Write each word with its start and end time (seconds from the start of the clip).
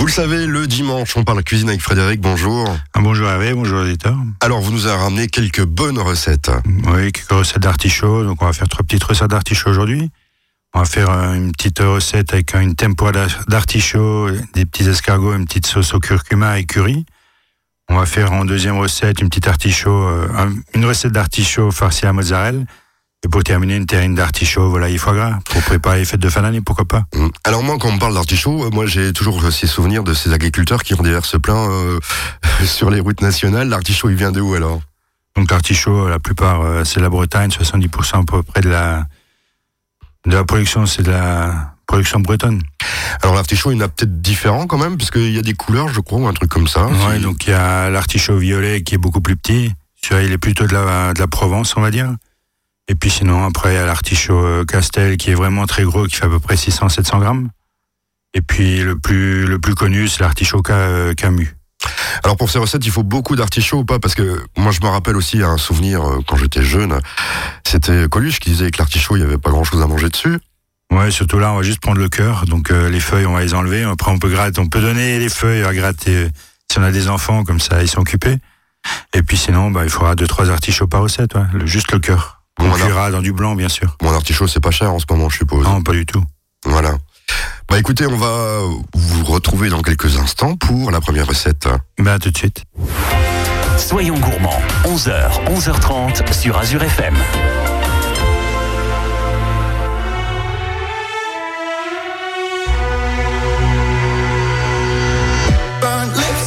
Vous 0.00 0.06
le 0.06 0.12
savez, 0.12 0.46
le 0.46 0.66
dimanche, 0.66 1.14
on 1.18 1.24
parle 1.24 1.44
cuisine 1.44 1.68
avec 1.68 1.82
Frédéric. 1.82 2.22
Bonjour. 2.22 2.74
Ah, 2.94 3.00
bonjour 3.02 3.28
Hervé, 3.28 3.52
bonjour 3.52 3.84
éditeur. 3.84 4.16
Alors, 4.40 4.62
vous 4.62 4.72
nous 4.72 4.86
avez 4.86 4.96
ramené 4.96 5.26
quelques 5.26 5.62
bonnes 5.62 5.98
recettes. 5.98 6.50
Oui, 6.86 7.12
quelques 7.12 7.28
recettes 7.28 7.60
d'artichaut. 7.60 8.24
Donc, 8.24 8.40
on 8.40 8.46
va 8.46 8.54
faire 8.54 8.66
trois 8.66 8.82
petites 8.82 9.04
recettes 9.04 9.28
d'artichaut 9.28 9.68
aujourd'hui. 9.68 10.10
On 10.72 10.78
va 10.78 10.86
faire 10.86 11.10
euh, 11.10 11.34
une 11.34 11.52
petite 11.52 11.80
recette 11.80 12.32
avec 12.32 12.54
une 12.54 12.74
tempura 12.74 13.12
d'artichaut, 13.46 14.30
des 14.54 14.64
petits 14.64 14.88
escargots, 14.88 15.34
une 15.34 15.44
petite 15.44 15.66
sauce 15.66 15.92
au 15.92 16.00
curcuma 16.00 16.58
et 16.58 16.64
curry. 16.64 17.04
On 17.90 17.98
va 17.98 18.06
faire 18.06 18.32
en 18.32 18.46
deuxième 18.46 18.78
recette 18.78 19.20
une 19.20 19.28
petite 19.28 19.48
artichaut, 19.48 20.08
euh, 20.08 20.48
une 20.72 20.86
recette 20.86 21.12
d'artichaut 21.12 21.70
farci 21.72 22.06
à 22.06 22.14
mozzarella. 22.14 22.60
Et 23.24 23.28
pour 23.28 23.44
terminer, 23.44 23.76
une 23.76 23.86
terrine 23.86 24.14
d'artichaut, 24.14 24.70
voilà, 24.70 24.88
il 24.88 24.98
foie 24.98 25.14
gras, 25.14 25.38
pour 25.44 25.62
préparer 25.62 25.98
les 25.98 26.04
fêtes 26.06 26.20
de 26.20 26.30
fin 26.30 26.40
d'année, 26.40 26.62
pourquoi 26.62 26.86
pas? 26.86 27.04
Hum. 27.14 27.30
Alors 27.44 27.62
moi, 27.62 27.76
quand 27.78 27.88
on 27.88 27.92
me 27.92 27.98
parle 27.98 28.14
d'artichaut, 28.14 28.64
euh, 28.64 28.70
moi 28.70 28.86
j'ai 28.86 29.12
toujours 29.12 29.52
ces 29.52 29.66
souvenirs 29.66 30.04
de 30.04 30.14
ces 30.14 30.32
agriculteurs 30.32 30.82
qui 30.82 30.94
ont 30.94 31.02
des 31.02 31.18
se 31.22 31.36
plein 31.36 31.70
euh, 31.70 31.98
sur 32.64 32.90
les 32.90 33.00
routes 33.00 33.20
nationales. 33.20 33.68
L'artichaut, 33.68 34.08
il 34.08 34.16
vient 34.16 34.32
de 34.32 34.40
où 34.40 34.54
alors? 34.54 34.80
Donc 35.36 35.50
l'artichaut, 35.50 36.08
la 36.08 36.18
plupart, 36.18 36.84
c'est 36.84 36.98
la 36.98 37.08
Bretagne, 37.08 37.50
70% 37.50 38.22
à 38.22 38.24
peu 38.24 38.42
près 38.42 38.62
de 38.62 38.68
la, 38.68 39.06
de 40.26 40.32
la 40.32 40.44
production, 40.44 40.86
c'est 40.86 41.02
de 41.02 41.10
la 41.10 41.74
production 41.86 42.20
bretonne. 42.20 42.62
Alors 43.22 43.34
l'artichaut, 43.34 43.72
il 43.72 43.78
y 43.78 43.82
en 43.82 43.84
a 43.84 43.88
peut-être 43.88 44.20
différent 44.20 44.66
quand 44.66 44.78
même, 44.78 44.96
parce 44.96 45.10
qu'il 45.10 45.30
y 45.30 45.38
a 45.38 45.42
des 45.42 45.54
couleurs, 45.54 45.88
je 45.88 46.00
crois, 46.00 46.18
ou 46.18 46.26
un 46.26 46.32
truc 46.32 46.50
comme 46.50 46.68
ça. 46.68 46.88
Oui, 47.08 47.20
donc 47.20 47.46
il 47.46 47.50
y 47.50 47.52
a 47.52 47.90
l'artichaut 47.90 48.38
violet 48.38 48.82
qui 48.82 48.94
est 48.94 48.98
beaucoup 48.98 49.20
plus 49.20 49.36
petit. 49.36 49.72
Celui-là, 50.02 50.22
il 50.22 50.32
est 50.32 50.38
plutôt 50.38 50.66
de 50.66 50.72
la, 50.72 51.12
de 51.12 51.18
la 51.18 51.26
Provence, 51.26 51.76
on 51.76 51.80
va 51.80 51.90
dire. 51.90 52.14
Et 52.90 52.96
puis 52.96 53.08
sinon, 53.08 53.44
après, 53.44 53.72
il 53.72 53.76
y 53.76 53.78
a 53.78 53.86
l'artichaut 53.86 54.44
euh, 54.44 54.64
Castel 54.64 55.16
qui 55.16 55.30
est 55.30 55.34
vraiment 55.34 55.64
très 55.66 55.84
gros, 55.84 56.06
qui 56.06 56.16
fait 56.16 56.24
à 56.24 56.28
peu 56.28 56.40
près 56.40 56.56
600-700 56.56 57.20
grammes. 57.20 57.48
Et 58.34 58.42
puis 58.42 58.82
le 58.82 58.98
plus, 58.98 59.46
le 59.46 59.60
plus 59.60 59.76
connu, 59.76 60.08
c'est 60.08 60.20
l'artichaut 60.20 60.60
euh, 60.70 61.14
Camus. 61.14 61.54
Alors 62.24 62.36
pour 62.36 62.50
ces 62.50 62.58
recettes, 62.58 62.84
il 62.84 62.90
faut 62.90 63.04
beaucoup 63.04 63.36
d'artichauts 63.36 63.78
ou 63.78 63.84
pas? 63.84 64.00
Parce 64.00 64.16
que 64.16 64.44
moi, 64.56 64.72
je 64.72 64.80
me 64.80 64.88
rappelle 64.88 65.14
aussi 65.14 65.40
un 65.40 65.56
souvenir 65.56 66.02
euh, 66.02 66.18
quand 66.26 66.36
j'étais 66.36 66.64
jeune. 66.64 66.98
C'était 67.64 68.08
Coluche 68.08 68.40
qui 68.40 68.50
disait 68.50 68.72
que 68.72 68.78
l'artichaut, 68.78 69.16
il 69.16 69.20
n'y 69.20 69.26
avait 69.26 69.38
pas 69.38 69.50
grand-chose 69.50 69.80
à 69.80 69.86
manger 69.86 70.08
dessus. 70.08 70.40
Ouais, 70.92 71.12
surtout 71.12 71.38
là, 71.38 71.52
on 71.52 71.58
va 71.58 71.62
juste 71.62 71.78
prendre 71.78 72.00
le 72.00 72.08
cœur. 72.08 72.44
Donc 72.46 72.72
euh, 72.72 72.90
les 72.90 72.98
feuilles, 72.98 73.26
on 73.26 73.34
va 73.34 73.42
les 73.42 73.54
enlever. 73.54 73.84
Après, 73.84 74.10
on 74.10 74.18
peut 74.18 74.30
gratter, 74.30 74.60
on 74.60 74.66
peut 74.66 74.80
donner 74.80 75.20
les 75.20 75.28
feuilles 75.28 75.62
à 75.62 75.72
gratter 75.72 76.28
si 76.68 76.80
on 76.80 76.82
a 76.82 76.90
des 76.90 77.08
enfants, 77.08 77.44
comme 77.44 77.60
ça, 77.60 77.82
ils 77.82 77.88
sont 77.88 78.00
occupés. 78.00 78.38
Et 79.14 79.22
puis 79.22 79.36
sinon, 79.36 79.70
bah, 79.70 79.84
il 79.84 79.90
faudra 79.90 80.16
deux 80.16 80.26
trois 80.26 80.50
artichauts 80.50 80.88
par 80.88 81.02
recette, 81.02 81.36
ouais. 81.36 81.66
juste 81.66 81.92
le 81.92 82.00
cœur. 82.00 82.39
On 82.60 82.70
cuira 82.70 83.10
dans 83.10 83.22
du 83.22 83.32
blanc, 83.32 83.54
bien 83.54 83.68
sûr. 83.68 83.96
Bon, 84.00 84.10
l'artichaut, 84.10 84.46
c'est 84.46 84.60
pas 84.60 84.70
cher 84.70 84.92
en 84.92 84.98
ce 84.98 85.06
moment, 85.10 85.28
je 85.28 85.38
suppose. 85.38 85.64
Non, 85.64 85.82
pas 85.82 85.92
du 85.92 86.06
tout. 86.06 86.22
Voilà. 86.64 86.94
Bah 87.68 87.78
écoutez, 87.78 88.06
on 88.06 88.16
va 88.16 88.60
vous 88.94 89.24
retrouver 89.24 89.68
dans 89.68 89.82
quelques 89.82 90.16
instants 90.16 90.56
pour 90.56 90.90
la 90.90 91.00
première 91.00 91.26
recette. 91.26 91.68
Bah 91.98 92.18
tout 92.18 92.30
de 92.30 92.36
suite. 92.36 92.64
Soyons 93.78 94.18
gourmands, 94.18 94.60
11h, 94.84 95.44
11h30 95.46 96.32
sur 96.32 96.58
Azure 96.58 96.82
FM. 96.82 97.16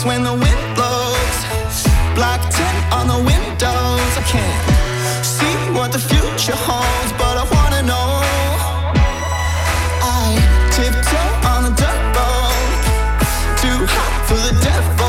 when 0.05 0.23
the 0.23 0.33
wind 0.33 0.75
blows. 0.75 1.87
Black 2.15 2.41
tint 2.49 2.93
on 2.93 3.07
the 3.07 3.19
windows. 3.23 4.17
I 4.17 4.23
can't 4.27 4.72
for 14.33 14.39
the 14.39 14.63
devil. 14.63 15.02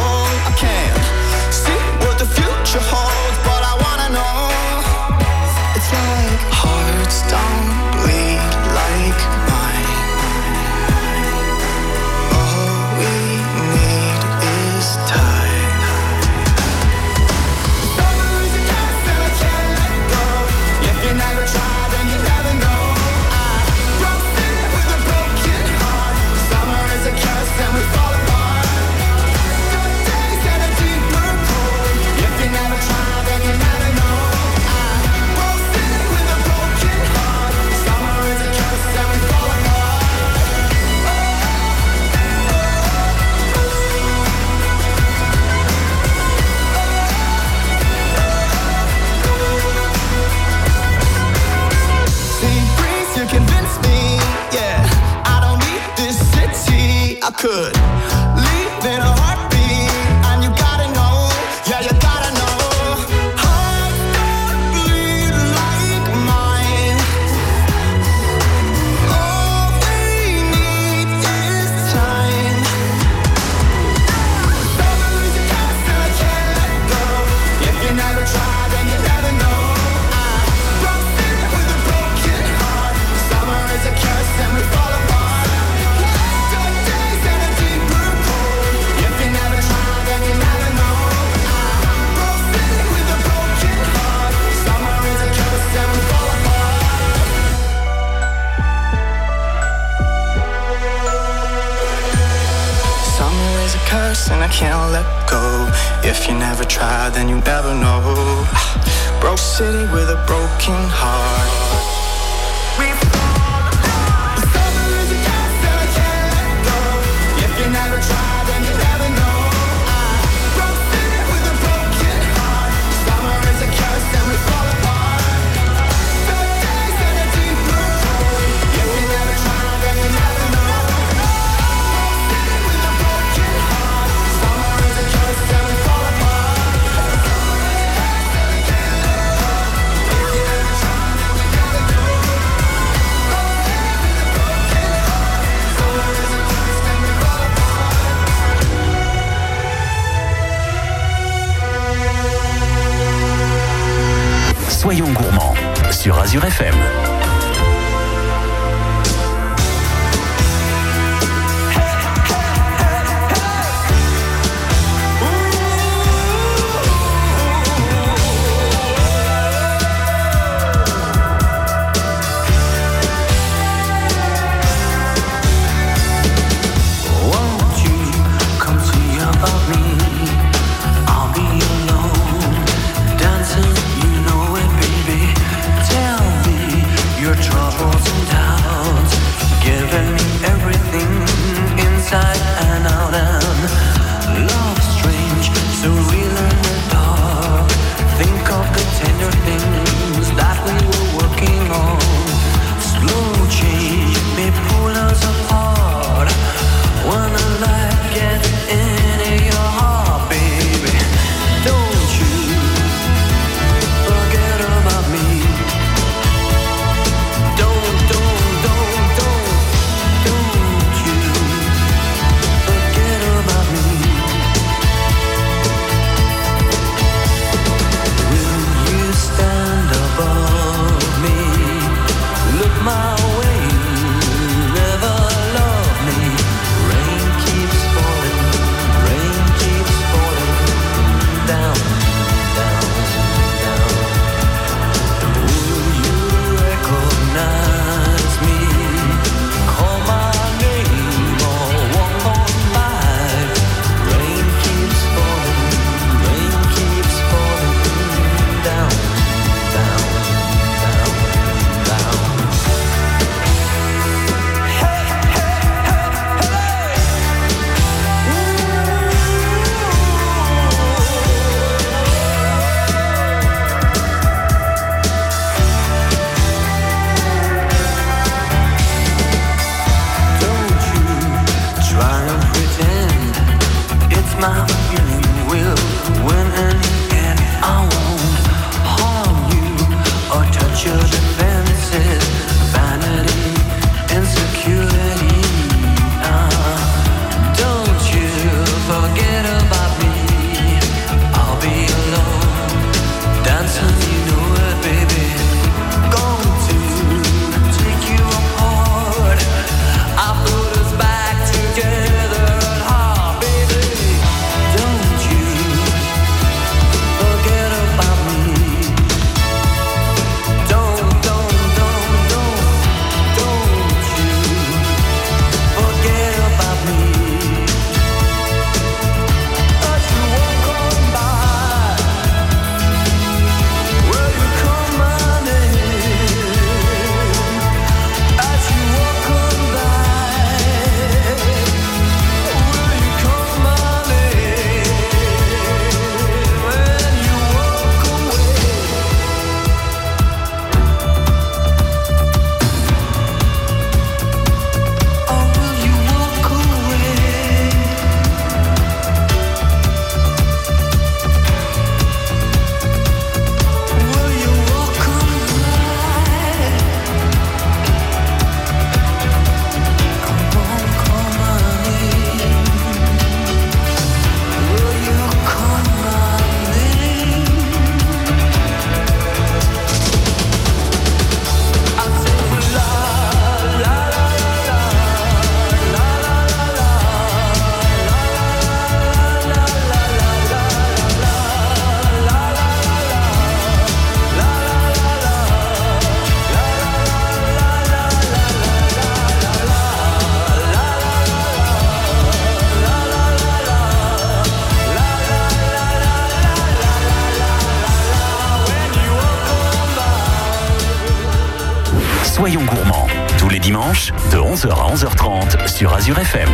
Sur 415.74 415.92
Azure 415.92 416.16
FM. 416.20 416.48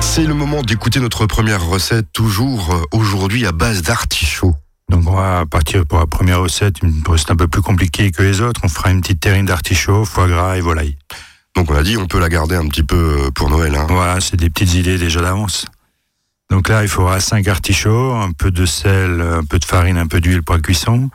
C'est 0.00 0.24
le 0.24 0.32
moment 0.32 0.62
d'écouter 0.62 1.00
notre 1.00 1.26
première 1.26 1.62
recette, 1.62 2.06
toujours 2.14 2.72
euh, 2.72 2.82
aujourd'hui 2.92 3.44
à 3.44 3.52
base 3.52 3.82
d'artichaut. 3.82 4.54
Donc 4.88 5.06
on 5.06 5.12
va 5.12 5.44
partir 5.44 5.84
pour 5.84 5.98
la 5.98 6.06
première 6.06 6.40
recette, 6.40 6.80
une 6.82 7.02
recette 7.06 7.30
un 7.30 7.36
peu 7.36 7.46
plus 7.46 7.60
compliquée 7.60 8.10
que 8.10 8.22
les 8.22 8.40
autres. 8.40 8.62
On 8.64 8.68
fera 8.68 8.90
une 8.90 9.02
petite 9.02 9.20
terrine 9.20 9.44
d'artichaut, 9.44 10.06
foie 10.06 10.28
gras 10.28 10.56
et 10.56 10.62
volaille. 10.62 10.96
Donc 11.54 11.70
on 11.70 11.74
a 11.74 11.82
dit, 11.82 11.98
on 11.98 12.06
peut 12.06 12.18
la 12.18 12.30
garder 12.30 12.56
un 12.56 12.66
petit 12.68 12.84
peu 12.84 13.26
euh, 13.26 13.30
pour 13.30 13.50
Noël. 13.50 13.74
Hein. 13.74 13.86
Voilà, 13.90 14.22
c'est 14.22 14.38
des 14.38 14.48
petites 14.48 14.72
idées 14.72 14.96
déjà 14.96 15.20
d'avance. 15.20 15.66
Donc 16.50 16.70
là, 16.70 16.82
il 16.82 16.88
faudra 16.88 17.20
5 17.20 17.46
artichauts, 17.48 18.14
un 18.14 18.32
peu 18.32 18.50
de 18.50 18.64
sel, 18.64 19.20
un 19.20 19.44
peu 19.44 19.58
de 19.58 19.64
farine, 19.66 19.98
un 19.98 20.06
peu 20.06 20.22
d'huile 20.22 20.42
pour 20.42 20.54
la 20.54 20.62
cuisson. 20.62 21.10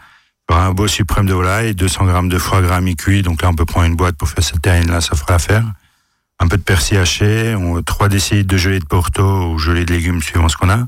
Un 0.51 0.72
beau 0.72 0.88
suprême 0.88 1.25
de 1.25 1.34
volaille, 1.34 1.75
200 1.75 2.06
grammes 2.06 2.29
de 2.29 2.38
foie 2.38 2.62
gras 2.62 2.82
mi-cuit. 2.82 3.22
Donc 3.22 3.41
là, 3.41 3.50
on 3.50 3.56
peut 3.56 3.65
prendre 3.65 3.86
une 3.86 3.96
boîte 3.96 4.15
pour 4.18 4.27
faire 4.29 4.44
cette 4.44 4.62
terrine-là, 4.62 5.00
ça 5.01 5.15
fera 5.15 5.34
l'affaire. 5.34 5.63
Un 6.39 6.48
peu 6.48 6.58
de 6.58 6.62
persil 6.63 6.98
haché, 6.98 7.56
on- 7.56 7.82
3 7.84 8.10
décilitres 8.10 8.48
de 8.48 8.58
gelée 8.58 8.79
de 8.79 8.86
porto 8.86 9.24
ou 9.51 9.58
gelée 9.60 9.86
de 9.86 9.94
légumes 9.94 10.22
suivant 10.22 10.50
ce 10.50 10.58
qu'on 10.58 10.70
a. 10.70 10.88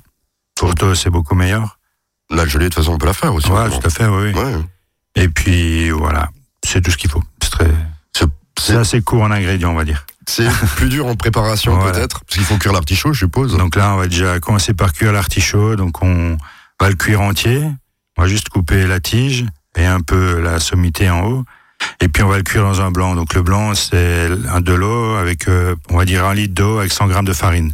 Porto, 0.55 0.95
c'est 0.95 1.09
beaucoup 1.09 1.35
meilleur. 1.35 1.77
La 2.29 2.45
gelée, 2.47 2.65
de 2.65 2.69
toute 2.69 2.83
façon, 2.83 2.93
on 2.93 2.97
peut 2.97 3.05
la 3.05 3.13
faire 3.13 3.33
aussi. 3.33 3.49
Voilà, 3.49 3.65
maintenant. 3.65 3.79
tout 3.81 3.87
à 3.87 3.89
fait, 3.89 4.07
oui. 4.07 4.31
Ouais. 4.33 4.55
Et 5.15 5.27
puis, 5.29 5.89
voilà, 5.91 6.29
c'est 6.65 6.81
tout 6.81 6.91
ce 6.91 6.97
qu'il 6.97 7.09
faut. 7.09 7.23
C'est 7.41 7.49
très- 7.51 7.71
C'est- 8.59 8.75
assez 8.75 9.01
court 9.01 9.23
en 9.23 9.31
ingrédients, 9.31 9.71
on 9.71 9.75
va 9.75 9.85
dire. 9.85 10.05
c'est 10.27 10.47
plus 10.75 10.87
dur 10.89 11.07
en 11.07 11.15
préparation 11.15 11.75
Voilà. 11.75 11.91
peut-être, 11.93 12.19
parce 12.25 12.35
qu'il 12.37 12.43
faut 12.45 12.57
cuire 12.57 12.73
l'artichaut, 12.73 13.11
je 13.11 13.19
suppose. 13.19 13.57
Donc 13.57 13.75
là, 13.75 13.93
on 13.95 13.97
va 13.97 14.07
déjà 14.07 14.39
commencer 14.39 14.73
par 14.75 14.93
cuire 14.93 15.11
l'artichaut. 15.11 15.75
Donc 15.75 16.03
on 16.03 16.37
va 16.79 16.89
le 16.89 16.95
cuire 16.95 17.21
entier. 17.21 17.63
On 18.21 18.25
va 18.25 18.29
juste 18.29 18.49
couper 18.49 18.85
la 18.85 18.99
tige 18.99 19.47
et 19.75 19.83
un 19.83 19.99
peu 19.99 20.39
la 20.41 20.59
sommité 20.59 21.09
en 21.09 21.21
haut. 21.25 21.43
Et 22.01 22.07
puis 22.07 22.21
on 22.21 22.27
va 22.27 22.37
le 22.37 22.43
cuire 22.43 22.61
dans 22.61 22.79
un 22.79 22.91
blanc. 22.91 23.15
Donc 23.15 23.33
le 23.33 23.41
blanc, 23.41 23.73
c'est 23.73 24.27
un 24.47 24.61
de 24.61 24.73
l'eau 24.73 25.15
avec, 25.15 25.47
euh, 25.47 25.75
on 25.89 25.97
va 25.97 26.05
dire 26.05 26.23
un 26.25 26.35
litre 26.35 26.53
d'eau 26.53 26.77
avec 26.77 26.93
100 26.93 27.07
grammes 27.07 27.25
de 27.25 27.33
farine. 27.33 27.73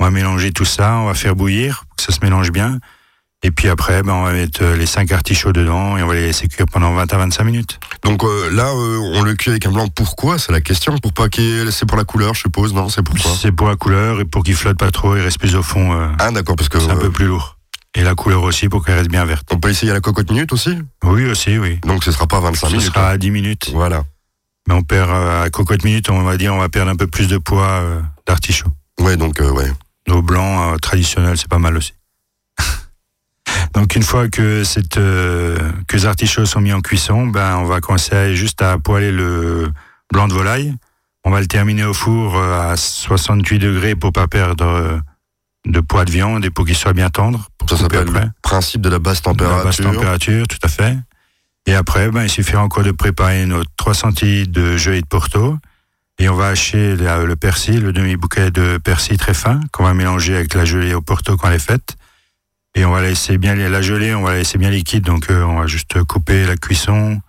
On 0.00 0.04
va 0.04 0.10
mélanger 0.10 0.50
tout 0.50 0.64
ça, 0.64 0.94
on 0.96 1.08
va 1.08 1.12
faire 1.14 1.36
bouillir 1.36 1.84
pour 1.90 1.96
que 1.96 2.02
ça 2.04 2.12
se 2.18 2.20
mélange 2.24 2.50
bien. 2.52 2.78
Et 3.42 3.50
puis 3.50 3.68
après, 3.68 4.02
ben, 4.02 4.14
on 4.14 4.22
va 4.22 4.32
mettre 4.32 4.62
euh, 4.62 4.76
les 4.76 4.86
5 4.86 5.12
artichauts 5.12 5.52
dedans 5.52 5.98
et 5.98 6.02
on 6.02 6.06
va 6.06 6.14
les 6.14 6.22
laisser 6.22 6.48
cuire 6.48 6.64
pendant 6.72 6.94
20 6.94 7.12
à 7.12 7.18
25 7.18 7.44
minutes. 7.44 7.78
Donc 8.02 8.24
euh, 8.24 8.50
là, 8.50 8.68
euh, 8.68 8.98
on 9.12 9.22
le 9.22 9.34
cuit 9.34 9.50
avec 9.50 9.66
un 9.66 9.72
blanc. 9.72 9.88
Pourquoi? 9.88 10.38
C'est 10.38 10.52
la 10.52 10.62
question. 10.62 10.96
Pour 10.96 11.12
pas 11.12 11.28
qu'il 11.28 11.70
C'est 11.70 11.84
pour 11.84 11.98
la 11.98 12.04
couleur, 12.04 12.32
je 12.32 12.40
suppose. 12.40 12.72
Non, 12.72 12.88
c'est 12.88 13.02
pourquoi 13.02 13.30
C'est 13.38 13.52
pour 13.52 13.68
la 13.68 13.76
couleur 13.76 14.20
et 14.20 14.24
pour 14.24 14.42
qu'il 14.42 14.54
flotte 14.54 14.78
pas 14.78 14.90
trop 14.90 15.16
et 15.16 15.20
reste 15.20 15.38
plus 15.38 15.54
au 15.54 15.62
fond. 15.62 15.92
euh, 15.92 16.08
Ah 16.18 16.30
d'accord, 16.30 16.56
parce 16.56 16.70
que 16.70 16.78
c'est 16.80 16.90
un 16.90 16.96
peu 16.96 17.10
plus 17.10 17.26
lourd. 17.26 17.58
Et 17.94 18.02
la 18.02 18.14
couleur 18.14 18.42
aussi 18.42 18.68
pour 18.68 18.84
qu'elle 18.84 18.96
reste 18.96 19.10
bien 19.10 19.24
verte. 19.26 19.46
on 19.52 19.58
peut 19.58 19.68
essayer 19.68 19.90
à 19.90 19.94
la 19.94 20.00
cocotte 20.00 20.30
minute 20.30 20.52
aussi. 20.52 20.78
Oui, 21.04 21.26
aussi, 21.26 21.58
oui. 21.58 21.78
Donc 21.84 22.04
ce 22.04 22.10
sera 22.12 22.26
pas 22.26 22.40
25 22.40 22.66
Ce 22.68 22.72
minutes. 22.72 22.86
sera 22.88 23.08
à 23.08 23.18
10 23.18 23.30
minutes. 23.30 23.70
Voilà. 23.74 24.04
Mais 24.66 24.74
on 24.74 24.82
perd, 24.82 25.10
euh, 25.10 25.44
à 25.44 25.50
cocotte 25.50 25.84
minute, 25.84 26.08
on 26.08 26.22
va 26.22 26.36
dire, 26.38 26.54
on 26.54 26.58
va 26.58 26.68
perdre 26.70 26.90
un 26.90 26.96
peu 26.96 27.06
plus 27.06 27.28
de 27.28 27.36
poids 27.36 27.66
euh, 27.82 28.00
d'artichaut. 28.26 28.70
Ouais, 29.00 29.16
donc 29.16 29.40
euh, 29.40 29.50
ouais. 29.50 29.70
Au 30.08 30.22
blanc, 30.22 30.72
euh, 30.72 30.76
traditionnel, 30.78 31.36
c'est 31.36 31.48
pas 31.48 31.58
mal 31.58 31.76
aussi. 31.76 31.94
Donc 33.74 33.94
une 33.96 34.02
fois 34.02 34.28
que, 34.28 34.64
cette, 34.64 34.96
que 34.96 35.56
les 35.92 36.06
artichauts 36.06 36.44
sont 36.46 36.60
mis 36.60 36.72
en 36.72 36.80
cuisson, 36.80 37.26
ben, 37.26 37.56
on 37.56 37.64
va 37.64 37.80
commencer 37.80 38.36
juste 38.36 38.60
à 38.60 38.78
poêler 38.78 39.12
le 39.12 39.70
blanc 40.12 40.28
de 40.28 40.34
volaille. 40.34 40.74
On 41.24 41.30
va 41.30 41.40
le 41.40 41.46
terminer 41.46 41.84
au 41.84 41.94
four 41.94 42.36
à 42.36 42.76
68 42.76 43.58
degrés 43.58 43.94
pour 43.94 44.12
pas 44.12 44.26
perdre 44.28 45.00
de 45.66 45.80
poids 45.80 46.04
de 46.04 46.10
viande 46.10 46.44
et 46.44 46.50
pour 46.50 46.66
qu'il 46.66 46.76
soit 46.76 46.92
bien 46.92 47.10
tendre. 47.10 47.48
Pour 47.58 47.68
Ça 47.70 47.76
s'appelle 47.76 48.08
le 48.08 48.20
principe 48.42 48.80
de 48.80 48.88
la 48.88 48.98
basse 48.98 49.22
De 49.22 49.28
la 49.28 49.32
température. 49.34 49.64
basse 49.64 49.76
température, 49.76 50.48
tout 50.48 50.58
à 50.62 50.68
fait. 50.68 50.96
Et 51.66 51.74
après, 51.74 52.10
ben, 52.10 52.24
il 52.24 52.28
suffira 52.28 52.62
encore 52.62 52.82
de 52.82 52.90
préparer 52.90 53.46
notre 53.46 53.70
3 53.76 53.94
centilitres 53.94 54.50
de 54.52 54.76
gelée 54.76 55.00
de 55.02 55.06
Porto. 55.06 55.56
Et 56.18 56.28
on 56.28 56.34
va 56.34 56.48
hacher 56.48 56.96
la- 56.96 57.24
le 57.24 57.36
persil, 57.36 57.80
le 57.80 57.92
demi-bouquet 57.92 58.50
de 58.50 58.78
persil 58.78 59.16
très 59.16 59.34
fin, 59.34 59.60
qu'on 59.72 59.84
va 59.84 59.94
mélanger 59.94 60.34
avec 60.36 60.54
la 60.54 60.64
gelée 60.64 60.94
au 60.94 61.00
Porto 61.00 61.36
quand 61.36 61.48
elle 61.48 61.54
est 61.54 61.58
faite. 61.58 61.96
Et 62.74 62.84
on 62.84 62.90
va 62.90 63.00
laisser 63.02 63.38
bien 63.38 63.54
la 63.54 63.82
gelée, 63.82 64.14
on 64.14 64.22
va 64.22 64.32
la 64.32 64.38
laisser 64.38 64.58
bien 64.58 64.70
liquide, 64.70 65.04
donc 65.04 65.30
euh, 65.30 65.42
on 65.42 65.60
va 65.60 65.66
juste 65.66 66.02
couper 66.04 66.46
la 66.46 66.56
cuisson 66.56 67.20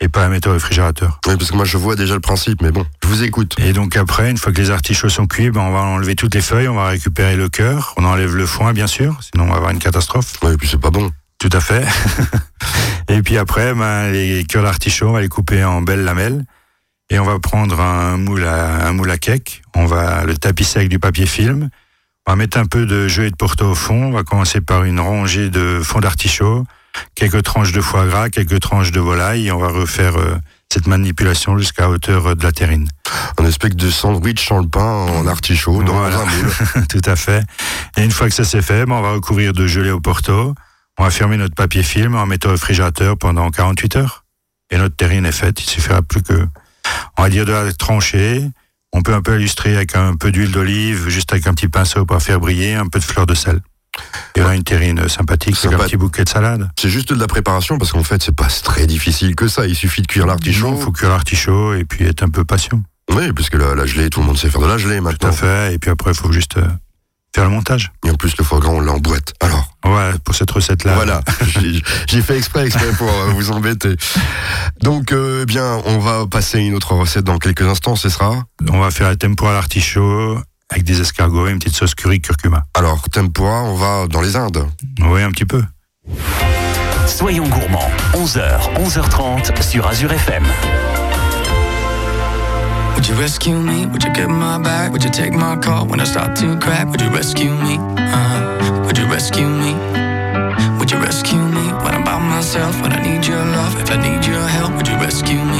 et 0.00 0.08
pas 0.08 0.22
la 0.22 0.28
mettre 0.28 0.48
au 0.48 0.52
réfrigérateur. 0.52 1.20
Oui, 1.26 1.36
parce 1.36 1.50
que 1.50 1.56
moi 1.56 1.64
je 1.64 1.76
vois 1.76 1.96
déjà 1.96 2.14
le 2.14 2.20
principe, 2.20 2.62
mais 2.62 2.72
bon, 2.72 2.86
je 3.02 3.08
vous 3.08 3.22
écoute. 3.22 3.56
Et 3.58 3.72
donc 3.72 3.96
après, 3.96 4.30
une 4.30 4.38
fois 4.38 4.52
que 4.52 4.60
les 4.60 4.70
artichauts 4.70 5.08
sont 5.08 5.26
cuits, 5.26 5.50
ben, 5.50 5.60
on 5.60 5.72
va 5.72 5.80
enlever 5.80 6.16
toutes 6.16 6.34
les 6.34 6.40
feuilles, 6.40 6.68
on 6.68 6.74
va 6.74 6.88
récupérer 6.88 7.36
le 7.36 7.48
cœur, 7.48 7.94
on 7.96 8.04
enlève 8.04 8.34
le 8.34 8.46
foin 8.46 8.72
bien 8.72 8.86
sûr, 8.86 9.18
sinon 9.22 9.44
on 9.44 9.48
va 9.48 9.56
avoir 9.56 9.70
une 9.70 9.78
catastrophe. 9.78 10.34
Ouais, 10.42 10.54
et 10.54 10.56
puis 10.56 10.68
c'est 10.68 10.80
pas 10.80 10.90
bon. 10.90 11.10
Tout 11.38 11.50
à 11.52 11.60
fait. 11.60 11.86
et 13.08 13.22
puis 13.22 13.38
après, 13.38 13.74
ben, 13.74 14.10
les 14.10 14.44
cœurs 14.44 14.62
d'artichaut, 14.62 15.08
on 15.08 15.12
va 15.12 15.22
les 15.22 15.28
couper 15.28 15.64
en 15.64 15.80
belles 15.80 16.04
lamelles. 16.04 16.44
Et 17.08 17.18
on 17.18 17.24
va 17.24 17.40
prendre 17.40 17.80
un 17.80 18.16
moule 18.18 18.44
à, 18.44 18.86
un 18.86 18.92
moule 18.92 19.10
à 19.10 19.18
cake. 19.18 19.62
On 19.74 19.84
va 19.84 20.24
le 20.24 20.36
tapisser 20.36 20.78
avec 20.78 20.90
du 20.90 21.00
papier 21.00 21.26
film. 21.26 21.68
On 22.26 22.32
va 22.32 22.36
mettre 22.36 22.58
un 22.58 22.66
peu 22.66 22.86
de 22.86 23.08
gelée 23.08 23.30
de 23.30 23.36
porto 23.36 23.70
au 23.70 23.74
fond. 23.74 24.04
On 24.04 24.10
va 24.12 24.22
commencer 24.22 24.60
par 24.60 24.84
une 24.84 25.00
rangée 25.00 25.50
de 25.50 25.80
fond 25.82 26.00
d'artichaut, 26.00 26.64
quelques 27.14 27.42
tranches 27.42 27.72
de 27.72 27.80
foie 27.80 28.06
gras, 28.06 28.28
quelques 28.30 28.60
tranches 28.60 28.92
de 28.92 29.00
volaille. 29.00 29.48
Et 29.48 29.52
on 29.52 29.58
va 29.58 29.68
refaire 29.68 30.16
euh, 30.16 30.36
cette 30.72 30.86
manipulation 30.86 31.56
jusqu'à 31.58 31.88
hauteur 31.88 32.36
de 32.36 32.42
la 32.42 32.52
terrine. 32.52 32.88
Un 33.38 33.44
espèce 33.44 33.74
de 33.76 33.90
sandwich 33.90 34.50
en 34.52 34.60
le 34.60 34.68
pain 34.68 34.80
en 34.82 35.26
artichaut 35.26 35.82
dans 35.82 35.94
Voilà. 35.94 36.18
un 36.20 36.24
moule. 36.26 36.86
Tout 36.88 37.02
à 37.04 37.16
fait. 37.16 37.42
Et 37.96 38.04
une 38.04 38.10
fois 38.12 38.28
que 38.28 38.34
ça 38.34 38.44
c'est 38.44 38.62
fait, 38.62 38.86
ben, 38.86 38.94
on 38.94 39.02
va 39.02 39.12
recouvrir 39.12 39.52
de 39.52 39.66
gelée 39.66 39.90
au 39.90 40.00
porto. 40.00 40.54
On 40.98 41.04
va 41.04 41.10
fermer 41.10 41.36
notre 41.38 41.54
papier 41.54 41.82
film 41.82 42.14
en 42.14 42.26
mettant 42.26 42.48
au 42.50 42.52
réfrigérateur 42.52 43.16
pendant 43.16 43.50
48 43.50 43.96
heures. 43.96 44.24
Et 44.70 44.78
notre 44.78 44.94
terrine 44.94 45.26
est 45.26 45.32
faite. 45.32 45.60
Il 45.60 45.68
suffira 45.68 46.02
plus 46.02 46.22
que, 46.22 46.46
on 47.18 47.22
va 47.22 47.28
dire, 47.30 47.44
de 47.46 47.52
la 47.52 47.72
trancher. 47.72 48.44
On 48.92 49.02
peut 49.02 49.14
un 49.14 49.22
peu 49.22 49.38
illustrer 49.38 49.74
avec 49.76 49.96
un 49.96 50.14
peu 50.16 50.30
d'huile 50.30 50.50
d'olive, 50.50 51.08
juste 51.08 51.32
avec 51.32 51.46
un 51.46 51.54
petit 51.54 51.68
pinceau 51.68 52.04
pour 52.04 52.20
faire 52.22 52.38
briller, 52.40 52.74
un 52.74 52.86
peu 52.86 52.98
de 52.98 53.04
fleur 53.04 53.24
de 53.26 53.34
sel. 53.34 53.60
Et 54.36 54.40
là, 54.40 54.54
une 54.54 54.62
terrine 54.64 55.08
sympathique 55.08 55.56
avec 55.56 55.72
Sympa. 55.72 55.84
un 55.84 55.86
petit 55.86 55.96
bouquet 55.96 56.24
de 56.24 56.28
salade. 56.28 56.70
C'est 56.80 56.88
juste 56.90 57.12
de 57.12 57.18
la 57.20 57.26
préparation 57.26 57.78
parce 57.78 57.92
qu'en 57.92 58.04
fait, 58.04 58.22
c'est 58.22 58.34
pas 58.34 58.48
très 58.62 58.86
difficile 58.86 59.34
que 59.34 59.48
ça. 59.48 59.66
Il 59.66 59.74
suffit 59.74 60.02
de 60.02 60.06
cuire 60.06 60.26
l'artichaut. 60.26 60.74
Il 60.76 60.82
faut 60.82 60.92
cuire 60.92 61.10
l'artichaut 61.10 61.74
et 61.74 61.84
puis 61.84 62.04
être 62.06 62.22
un 62.22 62.28
peu 62.28 62.44
patient. 62.44 62.80
Oui, 63.12 63.32
puisque 63.32 63.54
la, 63.54 63.74
la 63.74 63.86
gelée, 63.86 64.08
tout 64.08 64.20
le 64.20 64.26
monde 64.26 64.38
sait 64.38 64.48
faire 64.50 64.60
de 64.60 64.66
la 64.66 64.78
gelée 64.78 64.98
Tout 64.98 65.02
maintenant. 65.04 65.28
à 65.30 65.32
fait. 65.32 65.74
Et 65.74 65.78
puis 65.78 65.90
après, 65.90 66.12
il 66.12 66.16
faut 66.16 66.30
juste 66.30 66.58
euh, 66.58 66.68
faire 67.34 67.44
le 67.44 67.50
montage. 67.50 67.90
Et 68.06 68.10
en 68.10 68.14
plus, 68.14 68.36
le 68.38 68.44
foie 68.44 68.60
gras, 68.60 68.70
on 68.70 68.80
l'a 68.80 68.92
en 68.92 68.98
boîte. 68.98 69.34
Alors, 69.40 69.76
Voilà, 69.84 70.16
pour 70.24 70.34
cette 70.36 70.50
recette-là. 70.52 70.94
voilà. 70.94 71.20
J'ai- 72.06 72.22
fait 72.22 72.36
exprès, 72.38 72.66
exprès 72.66 72.92
pour 72.98 73.08
euh, 73.10 73.30
vous 73.34 73.50
embêter. 73.50 73.96
Donc, 74.82 75.10
euh, 75.12 75.40
eh 75.42 75.46
bien, 75.46 75.80
on 75.86 75.98
va 75.98 76.26
passer 76.26 76.58
à 76.58 76.60
une 76.60 76.74
autre 76.74 76.94
recette 76.94 77.24
dans 77.24 77.38
quelques 77.38 77.62
instants. 77.62 77.96
Ce 77.96 78.08
sera 78.08 78.44
On 78.70 78.78
va 78.78 78.90
faire 78.92 79.08
un 79.08 79.16
tempura 79.16 79.50
à 79.50 79.54
l'artichaut 79.54 80.38
avec 80.70 80.84
des 80.84 81.00
escargots 81.00 81.48
et 81.48 81.50
une 81.50 81.58
petite 81.58 81.74
sauce 81.76 81.94
curry 81.94 82.20
curcuma. 82.20 82.62
alors 82.74 83.02
tempura. 83.10 83.62
On 83.64 83.74
va 83.74 84.06
dans 84.08 84.20
les 84.20 84.36
Indes. 84.36 84.66
Oui, 85.00 85.22
un 85.22 85.30
petit 85.30 85.44
peu. 85.44 85.62
Soyons 87.06 87.48
gourmands, 87.48 87.90
11h, 88.14 88.60
11h30 88.84 89.62
sur 89.62 89.86
Azure 89.86 90.12
FM. 90.12 90.44
Would 92.94 93.06
you 93.08 93.14
rescue 93.16 93.54
me? 93.54 93.86
Would 93.86 94.02
you 94.04 94.12
get 94.14 94.28
my 94.28 94.58
back? 94.62 94.92
Would 94.92 95.02
you 95.02 95.10
take 95.10 95.32
my 95.32 95.56
call 95.56 95.86
when 95.88 96.00
I 96.00 96.04
start 96.04 96.36
to 96.40 96.56
crack? 96.58 96.86
Would 96.90 97.00
you 97.00 97.08
rescue 97.10 97.50
me? 97.50 97.78
Uh, 97.96 98.84
would 98.86 98.98
you 98.98 99.06
rescue 99.06 99.46
me? 99.48 99.74
Would 100.78 100.90
you 100.90 100.98
rescue 100.98 101.38
me? 101.38 101.72
When 101.82 101.94
I'm 101.94 102.04
by 102.04 102.18
myself? 102.18 102.80
When 102.82 102.92
I 102.92 103.00
need 103.02 103.26
your 103.26 103.42
love? 103.44 103.74
If 103.80 103.90
I 103.90 103.96
need 103.96 104.26
your 104.26 104.46
help, 104.46 104.74
would 104.76 104.86
you 104.86 104.96
rescue 104.96 105.42
me? 105.42 105.59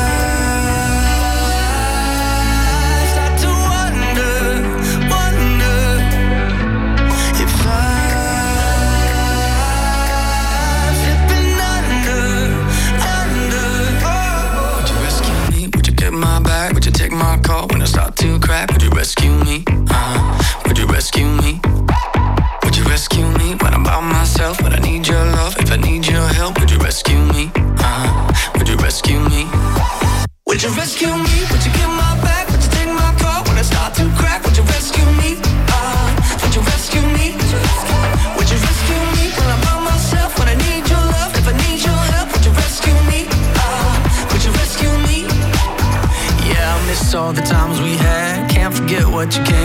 rescue 19.01 19.31
me? 19.31 19.80
What 49.31 49.37
you 49.37 49.43
can't 49.45 49.60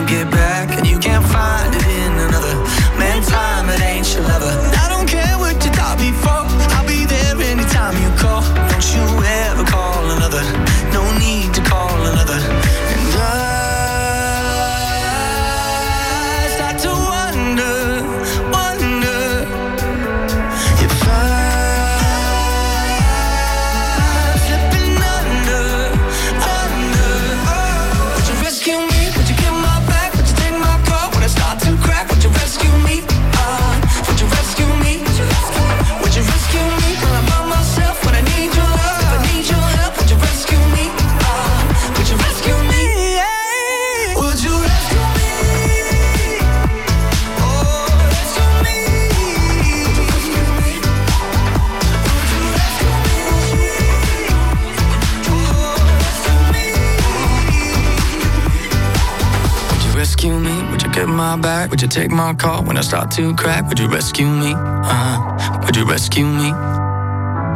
Would 61.76 61.82
you 61.82 61.88
take 61.88 62.10
my 62.10 62.32
call 62.32 62.64
when 62.64 62.78
I 62.78 62.80
start 62.80 63.10
to 63.16 63.34
crack? 63.34 63.68
Would 63.68 63.78
you 63.78 63.86
rescue 63.86 64.24
me? 64.24 64.54
Uh, 64.56 65.60
would 65.66 65.76
you 65.76 65.84
rescue 65.84 66.24
me? 66.24 66.50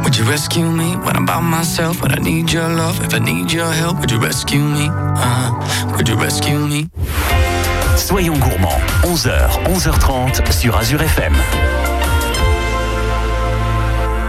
Would 0.03 0.15
you 0.15 0.25
rescue 0.25 0.69
me 0.69 0.95
when 0.97 1.15
I'm 1.15 1.25
by 1.25 1.39
myself? 1.39 2.03
When 2.03 2.11
I 2.11 2.19
need 2.21 2.51
your 2.51 2.69
love, 2.69 3.03
if 3.03 3.15
I 3.15 3.17
need 3.17 3.51
your 3.51 3.71
help, 3.71 3.99
would 3.99 4.11
you 4.11 4.19
rescue 4.19 4.59
me? 4.59 4.89
Uh, 4.91 5.95
would 5.97 6.07
you 6.07 6.17
rescue 6.17 6.59
me? 6.59 6.87
Soyons 7.97 8.37
gourmands, 8.37 8.79
11h, 9.01 9.63
11h30 9.65 10.51
sur 10.51 10.77
Azure 10.77 11.01
FM. 11.01 11.33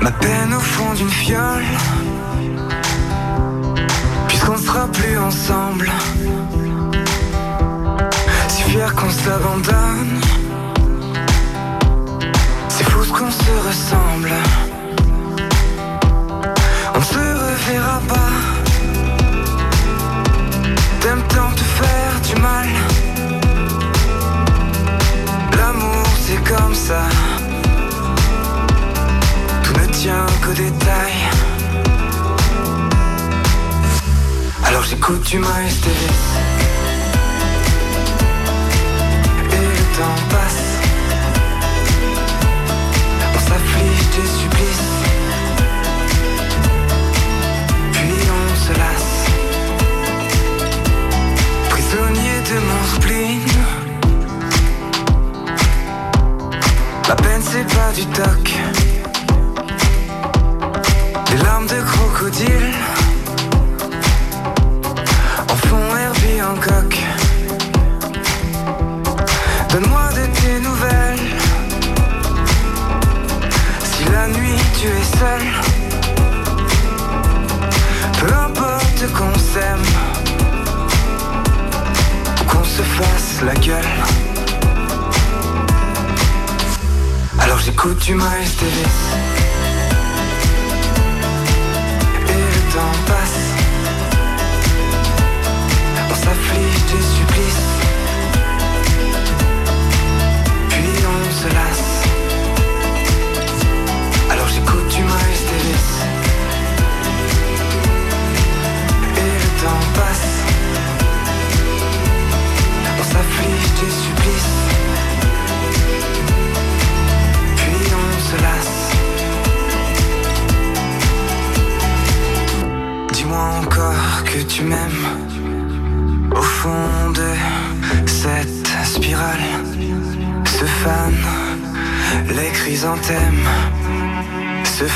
Ma 0.01 0.11
peine 0.11 0.55
au 0.55 0.61
fond 0.61 0.95
d'une 0.95 1.11
fiole 1.11 1.67
Puisqu'on 4.27 4.57
sera 4.57 4.89
plus 4.89 5.19
ensemble 5.19 5.91
Qu'on 8.91 9.11
s'abandonne. 9.11 10.21
C'est 12.69 12.85
fou 12.85 13.05
ce 13.05 13.13
qu'on 13.13 13.31
se 13.31 13.51
ressemble. 13.67 14.33
On 16.95 16.99
ne 16.99 17.05
se 17.05 17.15
reverra 17.15 18.01
pas. 18.09 18.33
T'aimes 21.01 21.23
tant 21.29 21.53
te 21.53 21.63
faire 21.63 22.21
du 22.29 22.41
mal. 22.43 22.67
L'amour 25.57 26.07
c'est 26.27 26.43
comme 26.43 26.75
ça. 26.75 27.03
Tout 29.63 29.81
ne 29.81 29.87
tient 29.87 30.27
qu'aux 30.43 30.53
détails. 30.53 31.23
Alors 34.65 34.83
j'écoute 34.83 35.23
du 35.23 35.39
Miles 35.39 35.81
Davis. 35.85 36.62
Des 44.15 44.27
supplices. 44.27 44.92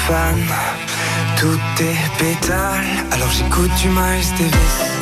Se 0.06 0.12
fanent 0.12 0.54
tous 1.36 1.58
tes 1.76 1.96
pétales. 2.18 2.84
Alors 3.10 3.30
j'écoute 3.30 3.70
du 3.80 3.88
Miles 3.88 4.30
Davis. 4.38 4.95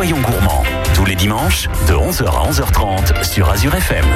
Soyons 0.00 0.22
gourmands, 0.22 0.62
tous 0.94 1.04
les 1.04 1.14
dimanches, 1.14 1.68
de 1.86 1.92
11h 1.92 2.24
à 2.24 2.50
11h30 2.50 3.22
sur 3.22 3.50
Azure 3.50 3.74
FM. 3.74 4.06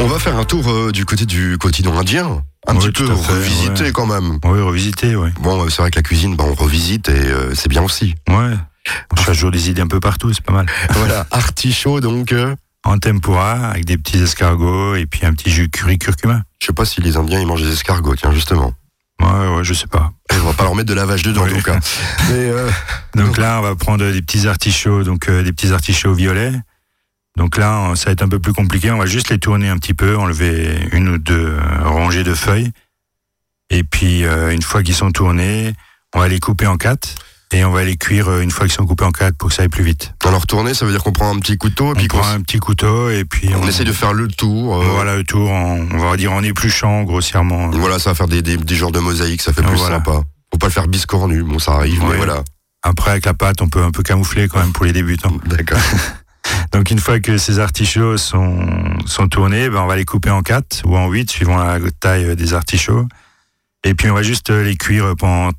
On 0.00 0.06
va 0.06 0.18
faire 0.18 0.36
un 0.36 0.44
tour 0.44 0.68
euh, 0.68 0.92
du 0.92 1.06
côté 1.06 1.24
du 1.24 1.56
quotidien 1.56 1.96
indien. 1.96 2.42
Un 2.66 2.74
Oui, 2.74 2.80
petit 2.90 3.02
peu 3.02 3.06
fait, 3.16 3.32
revisité 3.32 3.84
ouais. 3.84 3.92
quand 3.92 4.04
même. 4.04 4.40
Oui, 4.44 4.60
revisiter, 4.60 5.16
oui. 5.16 5.30
Bon, 5.40 5.64
euh, 5.64 5.70
c'est 5.70 5.80
vrai 5.80 5.90
que 5.90 5.96
la 5.96 6.02
cuisine, 6.02 6.36
bah, 6.36 6.44
on 6.46 6.52
revisite 6.52 7.08
et 7.08 7.12
euh, 7.12 7.54
c'est 7.54 7.70
bien 7.70 7.82
aussi. 7.82 8.14
Ouais. 8.28 8.52
On 9.10 9.16
cherche 9.16 9.38
toujours 9.38 9.52
des 9.52 9.70
idées 9.70 9.80
un 9.80 9.86
peu 9.88 10.00
partout, 10.00 10.34
c'est 10.34 10.44
pas 10.44 10.52
mal. 10.52 10.66
voilà, 10.90 11.26
artichaut 11.30 12.00
donc. 12.02 12.32
euh, 12.32 12.54
En 12.84 12.98
tempura, 12.98 13.52
avec 13.70 13.86
des 13.86 13.96
petits 13.96 14.18
escargots 14.22 14.96
et 14.96 15.06
puis 15.06 15.24
un 15.24 15.32
petit 15.32 15.48
jus 15.50 15.70
curry 15.70 15.96
curcuma. 15.98 16.42
je 16.60 16.66
sais 16.66 16.72
pas 16.74 16.84
si 16.84 17.00
les 17.00 17.16
Indiens 17.16 17.40
ils 17.40 17.46
mangent 17.46 17.62
des 17.62 17.72
escargots, 17.72 18.16
tiens 18.16 18.32
justement. 18.32 18.74
Ouais, 19.20 19.56
ouais, 19.56 19.64
je 19.64 19.74
sais 19.74 19.86
pas. 19.86 20.12
Et 20.30 20.36
on 20.40 20.46
va 20.46 20.52
pas 20.52 20.64
leur 20.64 20.74
mettre 20.74 20.88
de 20.88 20.94
la 20.94 21.06
vache 21.06 21.22
dedans 21.22 21.44
en 21.44 21.48
tout 21.48 21.62
cas. 21.62 21.78
Mais 22.30 22.50
euh, 22.50 22.70
Donc 23.14 23.36
là, 23.36 23.58
on 23.58 23.62
va 23.62 23.74
prendre 23.74 24.10
des 24.10 24.22
petits 24.22 24.46
artichauts, 24.46 25.02
donc 25.02 25.28
euh, 25.28 25.42
des 25.42 25.52
petits 25.52 25.72
artichauts 25.72 26.14
violets. 26.14 26.52
Donc 27.36 27.56
là, 27.56 27.94
ça 27.94 28.06
va 28.06 28.12
être 28.12 28.22
un 28.22 28.28
peu 28.28 28.40
plus 28.40 28.52
compliqué. 28.52 28.90
On 28.90 28.98
va 28.98 29.06
juste 29.06 29.30
les 29.30 29.38
tourner 29.38 29.68
un 29.68 29.78
petit 29.78 29.94
peu, 29.94 30.16
enlever 30.16 30.88
une 30.92 31.08
ou 31.08 31.18
deux 31.18 31.56
euh, 31.56 31.60
rangées 31.84 32.24
de 32.24 32.34
feuilles. 32.34 32.72
Et 33.70 33.84
puis, 33.84 34.24
euh, 34.24 34.52
une 34.52 34.62
fois 34.62 34.82
qu'ils 34.82 34.94
sont 34.94 35.12
tournés, 35.12 35.74
on 36.14 36.20
va 36.20 36.28
les 36.28 36.40
couper 36.40 36.66
en 36.66 36.76
quatre. 36.76 37.08
Et 37.50 37.64
on 37.64 37.70
va 37.70 37.82
les 37.84 37.96
cuire 37.96 38.28
euh, 38.28 38.42
une 38.42 38.50
fois 38.50 38.66
qu'ils 38.66 38.74
sont 38.74 38.84
coupés 38.84 39.04
en 39.06 39.10
quatre 39.10 39.36
pour 39.38 39.48
que 39.48 39.54
ça 39.54 39.62
aille 39.62 39.68
plus 39.70 39.82
vite. 39.84 40.12
alors 40.26 40.46
tourner, 40.46 40.74
ça 40.74 40.84
veut 40.84 40.92
dire 40.92 41.02
qu'on 41.02 41.12
prend 41.12 41.34
un 41.34 41.38
petit 41.38 41.56
couteau 41.56 41.92
et 41.92 41.94
puis 41.94 42.04
on 42.12 42.16
qu'on 42.16 42.18
prend 42.22 42.28
un 42.32 42.40
petit 42.42 42.58
couteau 42.58 43.08
et 43.10 43.24
puis 43.24 43.48
on 43.54 43.66
essaie 43.66 43.84
de 43.84 43.92
faire 43.92 44.12
le 44.12 44.28
tour. 44.28 44.76
euh, 44.82 44.84
Voilà 44.90 45.16
le 45.16 45.24
tour, 45.24 45.50
en- 45.50 45.78
on 45.90 45.98
va 46.10 46.16
dire 46.18 46.32
en 46.32 46.42
épluchant 46.42 47.04
grossièrement. 47.04 47.70
Voilà, 47.70 47.98
ça 47.98 48.10
va 48.10 48.14
faire 48.14 48.28
des, 48.28 48.42
des, 48.42 48.58
des 48.58 48.74
genres 48.74 48.92
de 48.92 48.98
mosaïques, 49.00 49.40
ça 49.40 49.54
fait 49.54 49.62
plus 49.62 49.76
Voilà. 49.76 49.96
sympa. 49.96 50.20
Faut 50.52 50.58
pas 50.58 50.66
le 50.66 50.72
faire 50.72 50.88
biscornu, 50.88 51.42
bon 51.42 51.58
ça 51.58 51.72
arrive, 51.72 52.02
mais 52.08 52.16
voilà. 52.16 52.42
Après, 52.82 53.10
avec 53.12 53.24
la 53.24 53.34
pâte, 53.34 53.60
on 53.62 53.68
peut 53.68 53.82
un 53.82 53.90
peu 53.90 54.02
camoufler 54.02 54.46
quand 54.48 54.60
même 54.60 54.72
pour 54.72 54.84
les 54.84 54.92
débutants. 54.92 55.32
D'accord. 55.46 55.78
Donc 56.72 56.90
une 56.90 56.98
fois 56.98 57.18
que 57.18 57.38
ces 57.38 57.58
artichauts 57.60 58.16
sont, 58.18 58.66
sont 59.06 59.26
tournés, 59.28 59.70
ben 59.70 59.80
on 59.80 59.86
va 59.86 59.96
les 59.96 60.04
couper 60.04 60.30
en 60.30 60.42
4 60.42 60.82
ou 60.84 60.96
en 60.96 61.08
8 61.08 61.30
suivant 61.30 61.56
la 61.56 61.78
taille 62.00 62.24
euh, 62.26 62.34
des 62.36 62.52
artichauts. 62.54 63.06
Et 63.84 63.94
puis 63.94 64.10
on 64.10 64.14
va 64.14 64.22
juste 64.22 64.50
les 64.50 64.76
cuire 64.76 65.14
pendant 65.18 65.50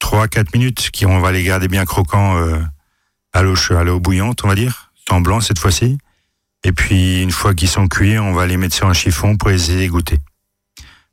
3-4 0.00 0.46
minutes, 0.54 0.90
qui 0.92 1.06
on 1.06 1.20
va 1.20 1.32
les 1.32 1.42
garder 1.42 1.68
bien 1.68 1.84
croquants 1.84 2.36
euh, 2.38 2.60
à 3.32 3.42
l'eau 3.42 4.00
bouillante, 4.00 4.44
on 4.44 4.48
va 4.48 4.54
dire, 4.54 4.92
en 5.10 5.20
blanc 5.20 5.40
cette 5.40 5.58
fois-ci. 5.58 5.98
Et 6.64 6.72
puis 6.72 7.22
une 7.22 7.30
fois 7.30 7.54
qu'ils 7.54 7.68
sont 7.68 7.86
cuits, 7.88 8.18
on 8.18 8.32
va 8.32 8.46
les 8.46 8.56
mettre 8.56 8.74
sur 8.74 8.88
un 8.88 8.92
chiffon 8.94 9.36
pour 9.36 9.48
les 9.50 9.82
égoutter. 9.82 10.18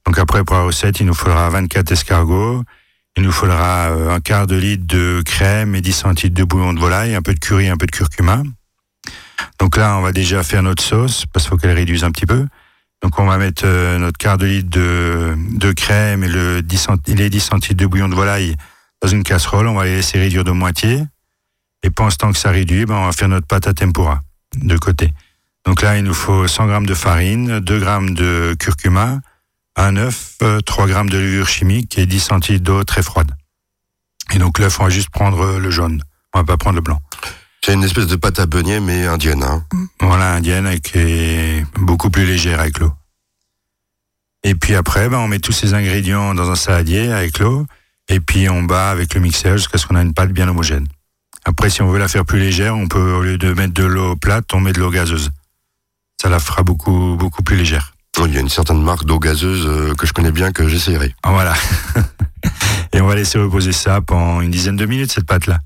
Donc 0.05 0.17
après 0.17 0.43
pour 0.43 0.55
la 0.55 0.63
recette, 0.63 0.99
il 0.99 1.05
nous 1.05 1.13
faudra 1.13 1.49
24 1.49 1.91
escargots, 1.91 2.63
il 3.17 3.23
nous 3.23 3.31
faudra 3.31 3.89
euh, 3.89 4.09
un 4.15 4.19
quart 4.19 4.47
de 4.47 4.55
litre 4.55 4.85
de 4.87 5.21
crème 5.25 5.75
et 5.75 5.81
10 5.81 5.93
centilitres 5.93 6.35
de 6.37 6.43
bouillon 6.43 6.73
de 6.73 6.79
volaille, 6.79 7.15
un 7.15 7.21
peu 7.21 7.33
de 7.33 7.39
curry, 7.39 7.69
un 7.69 7.77
peu 7.77 7.85
de 7.85 7.91
curcuma. 7.91 8.41
Donc 9.59 9.77
là, 9.77 9.97
on 9.97 10.01
va 10.01 10.11
déjà 10.11 10.43
faire 10.43 10.63
notre 10.63 10.83
sauce 10.83 11.25
parce 11.31 11.45
qu'il 11.45 11.51
faut 11.51 11.57
qu'elle 11.57 11.75
réduise 11.75 12.03
un 12.03 12.11
petit 12.11 12.25
peu. 12.25 12.45
Donc 13.01 13.19
on 13.19 13.25
va 13.25 13.37
mettre 13.37 13.63
euh, 13.65 13.97
notre 13.99 14.17
quart 14.17 14.37
de 14.37 14.45
litre 14.47 14.69
de, 14.71 15.71
crème 15.73 16.23
et 16.23 16.27
le 16.27 16.61
10 16.61 16.77
cent- 16.77 17.07
les 17.07 17.29
10 17.29 17.39
centilitres 17.39 17.81
de 17.81 17.87
bouillon 17.87 18.09
de 18.09 18.15
volaille 18.15 18.55
dans 19.01 19.07
une 19.07 19.23
casserole. 19.23 19.67
On 19.67 19.73
va 19.73 19.85
les 19.85 19.97
laisser 19.97 20.19
réduire 20.19 20.43
de 20.43 20.51
moitié. 20.51 21.03
Et 21.83 21.89
pendant 21.89 22.09
ce 22.09 22.17
temps 22.17 22.31
que 22.31 22.37
ça 22.37 22.51
réduit, 22.51 22.85
ben, 22.85 22.95
on 22.95 23.05
va 23.05 23.11
faire 23.11 23.29
notre 23.29 23.47
pâte 23.47 23.67
à 23.67 23.73
tempura 23.73 24.21
de 24.55 24.77
côté. 24.77 25.13
Donc 25.65 25.81
là, 25.81 25.97
il 25.97 26.03
nous 26.03 26.13
faut 26.13 26.47
100 26.47 26.67
grammes 26.67 26.85
de 26.85 26.93
farine, 26.93 27.59
2 27.59 27.79
grammes 27.79 28.13
de 28.13 28.55
curcuma, 28.59 29.19
un 29.75 29.97
œuf, 29.97 30.35
euh, 30.41 30.61
3 30.61 30.87
grammes 30.87 31.09
de 31.09 31.17
levure 31.17 31.47
chimique 31.47 31.97
et 31.97 32.05
10 32.05 32.19
centilitres 32.19 32.63
d'eau 32.63 32.83
très 32.83 33.01
froide. 33.01 33.31
Et 34.33 34.39
donc 34.39 34.59
l'œuf, 34.59 34.79
on 34.79 34.85
va 34.85 34.89
juste 34.89 35.09
prendre 35.09 35.41
euh, 35.41 35.59
le 35.59 35.69
jaune. 35.69 36.01
On 36.33 36.39
va 36.39 36.45
pas 36.45 36.57
prendre 36.57 36.75
le 36.75 36.81
blanc. 36.81 37.01
C'est 37.63 37.73
une 37.73 37.83
espèce 37.83 38.07
de 38.07 38.15
pâte 38.15 38.39
à 38.39 38.45
beignet, 38.45 38.79
mais 38.79 39.07
indienne. 39.07 39.43
Hein. 39.43 39.65
Voilà, 39.99 40.33
indienne, 40.33 40.67
et 40.67 40.79
qui 40.79 40.99
est 40.99 41.65
beaucoup 41.79 42.11
plus 42.11 42.25
légère 42.25 42.59
avec 42.59 42.79
l'eau. 42.79 42.93
Et 44.43 44.53
puis 44.53 44.75
après, 44.75 45.09
ben, 45.09 45.17
on 45.17 45.27
met 45.27 45.39
tous 45.39 45.51
ces 45.51 45.73
ingrédients 45.73 46.35
dans 46.35 46.51
un 46.51 46.55
saladier 46.55 47.11
avec 47.11 47.39
l'eau, 47.39 47.65
et 48.09 48.19
puis 48.19 48.49
on 48.49 48.63
bat 48.63 48.89
avec 48.89 49.13
le 49.13 49.21
mixeur 49.21 49.57
jusqu'à 49.57 49.77
ce 49.77 49.87
qu'on 49.87 49.95
a 49.95 50.01
une 50.01 50.13
pâte 50.13 50.31
bien 50.31 50.47
homogène. 50.47 50.87
Après, 51.45 51.69
si 51.69 51.81
on 51.81 51.87
veut 51.87 51.99
la 51.99 52.07
faire 52.07 52.25
plus 52.25 52.39
légère, 52.39 52.75
on 52.75 52.87
peut, 52.87 53.13
au 53.13 53.21
lieu 53.21 53.37
de 53.37 53.53
mettre 53.53 53.73
de 53.73 53.83
l'eau 53.83 54.15
plate, 54.15 54.53
on 54.53 54.59
met 54.59 54.73
de 54.73 54.79
l'eau 54.79 54.89
gazeuse. 54.89 55.29
Ça 56.21 56.29
la 56.29 56.39
fera 56.39 56.63
beaucoup, 56.63 57.15
beaucoup 57.17 57.43
plus 57.43 57.55
légère. 57.55 57.93
Il 58.25 58.33
y 58.33 58.37
a 58.37 58.39
une 58.39 58.49
certaine 58.49 58.81
marque 58.81 59.05
d'eau 59.05 59.19
gazeuse 59.19 59.65
euh, 59.67 59.93
que 59.93 60.07
je 60.07 60.13
connais 60.13 60.31
bien 60.31 60.51
que 60.51 60.67
j'essayerai. 60.67 61.13
Ah, 61.21 61.31
Voilà. 61.31 61.53
et 62.93 63.01
on 63.01 63.07
va 63.07 63.15
laisser 63.15 63.37
reposer 63.37 63.73
ça 63.73 64.01
pendant 64.01 64.41
une 64.41 64.51
dizaine 64.51 64.77
de 64.77 64.85
minutes, 64.85 65.11
cette 65.11 65.25
pâte-là. 65.25 65.59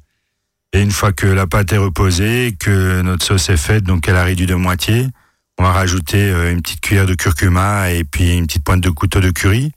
Et 0.73 0.81
une 0.81 0.91
fois 0.91 1.13
que 1.13 1.27
la 1.27 1.47
pâte 1.47 1.71
est 1.73 1.77
reposée, 1.77 2.55
que 2.59 3.01
notre 3.01 3.25
sauce 3.25 3.49
est 3.49 3.57
faite, 3.57 3.83
donc 3.83 4.07
elle 4.07 4.15
a 4.15 4.23
réduit 4.23 4.47
de 4.47 4.55
moitié, 4.55 5.07
on 5.59 5.63
va 5.63 5.71
rajouter 5.71 6.31
euh, 6.31 6.51
une 6.51 6.61
petite 6.61 6.81
cuillère 6.81 7.05
de 7.05 7.13
curcuma 7.13 7.91
et 7.91 8.03
puis 8.03 8.35
une 8.35 8.47
petite 8.47 8.63
pointe 8.63 8.81
de 8.81 8.89
couteau 8.89 9.19
de 9.19 9.29
curry. 9.29 9.71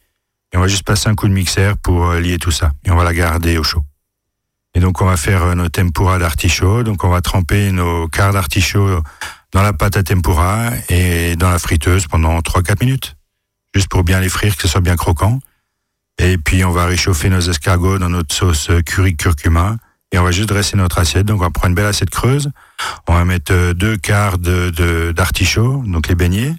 Et 0.53 0.57
on 0.57 0.61
va 0.61 0.69
juste 0.69 0.85
passer 0.85 1.09
un 1.09 1.15
coup 1.15 1.29
de 1.29 1.33
mixeur 1.33 1.77
pour 1.79 2.11
euh, 2.11 2.21
lier 2.21 2.39
tout 2.39 2.51
ça. 2.51 2.73
Et 2.85 2.91
on 2.91 2.97
va 2.97 3.05
la 3.05 3.15
garder 3.15 3.57
au 3.59 3.63
chaud. 3.63 3.83
Et 4.75 4.81
donc 4.81 5.01
on 5.01 5.07
va 5.07 5.17
faire 5.17 5.43
euh, 5.43 5.55
nos 5.55 5.69
tempura 5.69 6.19
d'artichaut. 6.19 6.83
Donc 6.83 7.05
on 7.05 7.09
va 7.09 7.21
tremper 7.21 7.73
nos 7.73 8.09
quarts 8.09 8.33
d'artichaut 8.33 9.01
dans 9.53 9.63
la 9.63 9.73
pâte 9.73 9.97
à 9.97 10.03
tempura 10.03 10.71
et 10.89 11.37
dans 11.37 11.51
la 11.51 11.59
friteuse 11.59 12.07
pendant 12.07 12.39
3-4 12.41 12.81
minutes. 12.85 13.17
Juste 13.75 13.89
pour 13.89 14.05
bien 14.05 14.21
les 14.21 14.29
frire, 14.29 14.55
que 14.57 14.63
ce 14.63 14.69
soit 14.69 14.81
bien 14.83 14.97
croquant. 14.97 15.39
Et 16.19 16.37
puis 16.37 16.65
on 16.65 16.71
va 16.71 16.85
réchauffer 16.85 17.31
nos 17.31 17.41
escargots 17.41 17.99
dans 17.99 18.11
notre 18.11 18.35
sauce 18.35 18.69
euh, 18.71 18.83
curry 18.83 19.17
curcuma. 19.17 19.77
Et 20.15 20.19
on 20.19 20.25
va 20.25 20.31
juste 20.31 20.51
dresser 20.51 20.77
notre 20.77 20.99
assiette. 20.99 21.25
Donc 21.25 21.41
on 21.41 21.45
va 21.45 21.51
prendre 21.51 21.69
une 21.71 21.75
belle 21.75 21.87
assiette 21.87 22.11
creuse. 22.11 22.51
On 23.09 23.15
va 23.15 23.25
mettre 23.25 23.73
deux 23.73 23.97
quarts 23.97 24.37
de, 24.37 24.69
de- 24.69 25.13
d'artichaut, 25.13 25.83
donc 25.87 26.09
les 26.09 26.15
beignets 26.15 26.55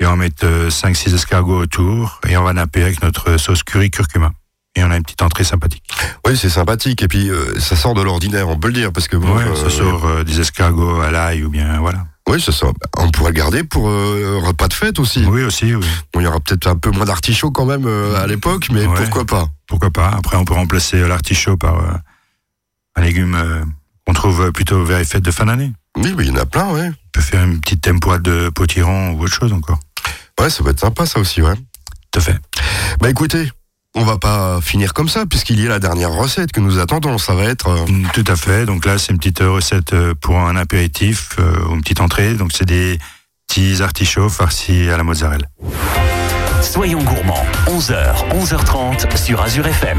et 0.00 0.06
on 0.06 0.10
va 0.10 0.16
mettre 0.16 0.46
5-6 0.46 1.14
escargots 1.14 1.60
autour 1.60 2.20
et 2.28 2.36
on 2.36 2.42
va 2.42 2.52
napper 2.52 2.82
avec 2.82 3.02
notre 3.02 3.36
sauce 3.36 3.62
curry 3.62 3.90
curcuma 3.90 4.32
et 4.76 4.84
on 4.84 4.90
a 4.90 4.96
une 4.96 5.02
petite 5.02 5.22
entrée 5.22 5.44
sympathique. 5.44 5.82
Oui, 6.26 6.36
c'est 6.36 6.48
sympathique. 6.48 7.02
Et 7.02 7.08
puis, 7.08 7.28
euh, 7.28 7.58
ça 7.58 7.76
sort 7.76 7.94
de 7.94 8.02
l'ordinaire, 8.02 8.48
on 8.48 8.58
peut 8.58 8.68
le 8.68 8.74
dire, 8.74 8.92
parce 8.92 9.08
que... 9.08 9.20
Ça 9.20 9.26
euh, 9.26 9.70
sort 9.70 10.06
euh, 10.06 10.24
des 10.24 10.40
escargots 10.40 11.00
à 11.00 11.10
l'ail 11.10 11.42
ou 11.42 11.50
bien, 11.50 11.78
voilà. 11.80 12.06
Oui, 12.28 12.40
ça 12.40 12.52
sort. 12.52 12.72
On 12.96 13.10
pourrait 13.10 13.30
le 13.30 13.36
garder 13.36 13.64
pour 13.64 13.88
un 13.88 14.40
repas 14.40 14.68
de 14.68 14.74
fête 14.74 15.00
aussi. 15.00 15.24
Oui, 15.24 15.42
aussi, 15.42 15.74
oui. 15.74 15.86
Bon, 16.12 16.20
il 16.20 16.24
y 16.24 16.26
aura 16.26 16.38
peut-être 16.38 16.68
un 16.68 16.76
peu 16.76 16.90
moins 16.90 17.04
d'artichauts 17.04 17.50
quand 17.50 17.64
même 17.64 17.88
à 18.16 18.26
l'époque, 18.28 18.68
mais 18.70 18.84
pourquoi 18.84 19.24
pas? 19.24 19.48
Pourquoi 19.66 19.90
pas? 19.90 20.10
Après, 20.16 20.36
on 20.36 20.44
peut 20.44 20.54
remplacer 20.54 21.00
l'artichaut 21.08 21.56
par 21.56 21.82
un 22.94 23.02
légume 23.02 23.36
qu'on 24.06 24.12
trouve 24.12 24.52
plutôt 24.52 24.84
vers 24.84 24.98
les 24.98 25.04
fêtes 25.04 25.24
de 25.24 25.30
fin 25.32 25.46
d'année. 25.46 25.72
Oui, 25.96 26.14
mais 26.16 26.24
il 26.24 26.28
y 26.28 26.32
en 26.32 26.36
a 26.36 26.46
plein, 26.46 26.72
oui. 26.72 26.82
On 26.82 27.10
peut 27.12 27.20
faire 27.20 27.42
une 27.42 27.60
petite 27.60 27.80
tempura 27.80 28.18
de 28.18 28.48
potiron 28.50 29.12
ou 29.12 29.22
autre 29.24 29.34
chose 29.34 29.52
encore. 29.52 29.80
Ouais, 30.40 30.48
ça 30.48 30.64
peut 30.64 30.70
être 30.70 30.80
sympa, 30.80 31.04
ça 31.04 31.20
aussi, 31.20 31.42
ouais. 31.42 31.54
Tout 32.10 32.18
à 32.18 32.22
fait. 32.22 32.36
Bah 32.98 33.10
écoutez, 33.10 33.50
on 33.94 34.04
va 34.04 34.16
pas 34.16 34.60
finir 34.62 34.94
comme 34.94 35.08
ça, 35.08 35.26
puisqu'il 35.26 35.60
y 35.60 35.66
a 35.66 35.68
la 35.68 35.78
dernière 35.78 36.12
recette 36.12 36.50
que 36.50 36.60
nous 36.60 36.78
attendons. 36.78 37.18
Ça 37.18 37.34
va 37.34 37.44
être. 37.44 37.68
Euh, 37.68 37.86
mm, 37.86 38.08
tout 38.14 38.24
à 38.26 38.36
fait. 38.36 38.64
Donc 38.64 38.86
là, 38.86 38.96
c'est 38.96 39.12
une 39.12 39.18
petite 39.18 39.40
recette 39.40 39.92
euh, 39.92 40.14
pour 40.18 40.38
un 40.38 40.56
apéritif 40.56 41.36
ou 41.68 41.74
une 41.74 41.82
petite 41.82 42.00
entrée. 42.00 42.34
Donc 42.34 42.52
c'est 42.54 42.64
des 42.64 42.98
petits 43.46 43.82
artichauts 43.82 44.30
farcis 44.30 44.88
à 44.88 44.96
la 44.96 45.02
mozzarella. 45.02 45.46
Soyons 46.62 47.02
gourmands, 47.02 47.44
11h, 47.66 48.28
11h30 48.30 49.16
sur 49.16 49.42
Azure 49.42 49.66
FM. 49.66 49.98